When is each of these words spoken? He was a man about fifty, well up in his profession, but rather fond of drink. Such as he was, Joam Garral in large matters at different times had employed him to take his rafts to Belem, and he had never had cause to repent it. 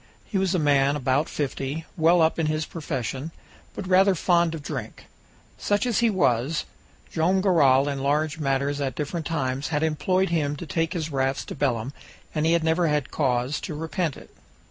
He 0.25 0.39
was 0.39 0.55
a 0.55 0.57
man 0.57 0.95
about 0.95 1.29
fifty, 1.29 1.85
well 1.95 2.23
up 2.23 2.39
in 2.39 2.47
his 2.47 2.65
profession, 2.65 3.29
but 3.75 3.85
rather 3.87 4.15
fond 4.15 4.55
of 4.55 4.63
drink. 4.63 5.05
Such 5.59 5.85
as 5.85 5.99
he 5.99 6.09
was, 6.09 6.65
Joam 7.11 7.39
Garral 7.39 7.87
in 7.87 7.99
large 8.01 8.39
matters 8.39 8.81
at 8.81 8.95
different 8.95 9.27
times 9.27 9.67
had 9.67 9.83
employed 9.83 10.29
him 10.29 10.55
to 10.55 10.65
take 10.65 10.93
his 10.93 11.11
rafts 11.11 11.45
to 11.45 11.53
Belem, 11.55 11.93
and 12.33 12.47
he 12.47 12.53
had 12.53 12.63
never 12.63 12.87
had 12.87 13.11
cause 13.11 13.59
to 13.61 13.75
repent 13.75 14.17
it. 14.17 14.31